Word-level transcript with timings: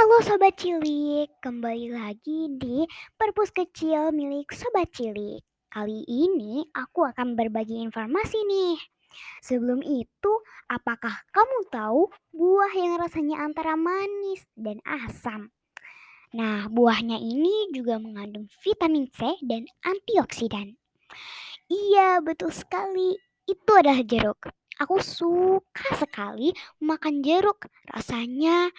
Sobat 0.00 0.56
Cilik, 0.56 1.28
kembali 1.44 1.92
lagi 1.92 2.48
di 2.56 2.88
Perpus 3.20 3.52
Kecil 3.52 4.16
milik 4.16 4.48
Sobat 4.48 4.88
Cilik. 4.96 5.44
Kali 5.68 6.08
ini 6.08 6.64
aku 6.72 7.04
akan 7.04 7.36
berbagi 7.36 7.84
informasi 7.84 8.40
nih. 8.48 8.80
Sebelum 9.44 9.84
itu, 9.84 10.32
apakah 10.72 11.12
kamu 11.36 11.68
tahu 11.68 12.08
buah 12.32 12.72
yang 12.72 12.96
rasanya 12.96 13.44
antara 13.44 13.76
manis 13.76 14.48
dan 14.56 14.80
asam? 14.88 15.52
Nah, 16.32 16.72
buahnya 16.72 17.20
ini 17.20 17.68
juga 17.76 18.00
mengandung 18.00 18.48
vitamin 18.64 19.04
C 19.12 19.36
dan 19.44 19.68
antioksidan. 19.84 20.80
Iya, 21.68 22.24
betul 22.24 22.56
sekali. 22.56 23.20
Itu 23.44 23.76
adalah 23.76 24.00
jeruk. 24.00 24.48
Aku 24.80 24.96
suka 25.04 25.92
sekali 25.92 26.56
makan 26.80 27.20
jeruk. 27.20 27.68
Rasanya 27.84 28.72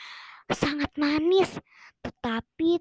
manis, 1.12 1.60
tetapi 2.00 2.80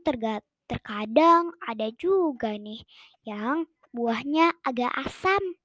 terkadang 0.71 1.51
ada 1.67 1.91
juga 1.99 2.55
nih 2.55 2.87
yang 3.27 3.67
buahnya 3.91 4.55
agak 4.63 4.95
asam. 5.03 5.59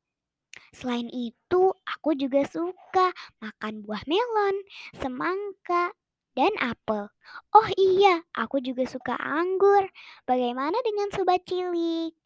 Selain 0.74 1.06
itu, 1.14 1.70
aku 1.86 2.18
juga 2.18 2.42
suka 2.50 3.14
makan 3.38 3.86
buah 3.86 4.02
melon, 4.10 4.66
semangka, 4.98 5.94
dan 6.34 6.52
apel. 6.58 7.06
Oh 7.54 7.70
iya, 7.78 8.26
aku 8.34 8.58
juga 8.66 8.90
suka 8.90 9.14
anggur. 9.14 9.86
Bagaimana 10.26 10.76
dengan 10.82 11.14
sobat 11.14 11.46
cilik? 11.46 12.18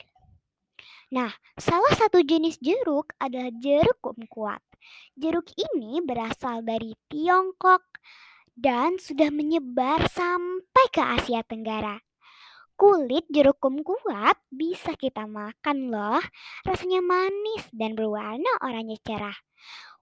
Nah, 1.12 1.36
salah 1.60 1.94
satu 2.00 2.24
jenis 2.24 2.64
jeruk 2.64 3.12
adalah 3.20 3.52
jeruk 3.60 4.00
kumkuat. 4.00 4.64
Jeruk 5.20 5.52
ini 5.60 6.00
berasal 6.00 6.64
dari 6.64 6.96
Tiongkok 7.12 7.84
dan 8.60 9.00
sudah 9.00 9.32
menyebar 9.32 10.12
sampai 10.12 10.86
ke 10.92 11.00
Asia 11.00 11.40
Tenggara. 11.48 12.04
Kulit 12.76 13.28
jeruk 13.32 13.60
kumkuat 13.60 14.36
bisa 14.52 14.96
kita 15.00 15.28
makan 15.28 15.92
loh. 15.92 16.20
Rasanya 16.68 17.00
manis 17.00 17.68
dan 17.72 17.96
berwarna 17.96 18.52
oranye 18.64 19.00
cerah. 19.00 19.36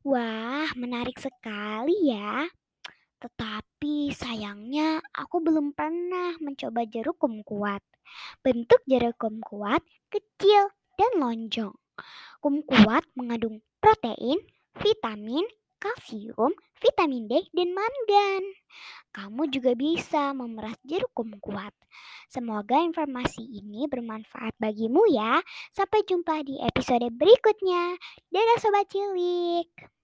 Wah, 0.02 0.69
menarik 0.73 1.17
sekali 1.22 2.14
ya. 2.14 2.49
Tetapi 3.17 4.14
sayangnya 4.14 5.02
aku 5.14 5.42
belum 5.42 5.73
pernah 5.73 6.38
mencoba 6.42 6.86
jeruk 6.86 7.17
kumkuat. 7.17 7.81
Bentuk 8.42 8.81
jeruk 8.86 9.17
kumkuat 9.21 9.81
kecil 10.09 10.69
dan 10.97 11.11
lonjong. 11.17 11.73
Kumkuat 12.42 13.09
mengandung 13.17 13.66
protein, 13.81 14.38
vitamin, 14.77 15.45
kalsium, 15.81 16.53
vitamin 16.81 17.25
D, 17.25 17.47
dan 17.53 17.73
mangan. 17.73 18.44
Kamu 19.14 19.50
juga 19.50 19.73
bisa 19.73 20.30
memeras 20.38 20.78
jeruk 20.86 21.09
kumkuat. 21.17 21.73
Semoga 22.30 22.83
informasi 22.86 23.42
ini 23.42 23.89
bermanfaat 23.89 24.53
bagimu 24.61 25.09
ya. 25.09 25.42
Sampai 25.73 26.05
jumpa 26.05 26.45
di 26.45 26.61
episode 26.61 27.09
berikutnya. 27.09 27.98
Dadah 28.30 28.58
sobat 28.61 28.86
cilik. 28.94 29.97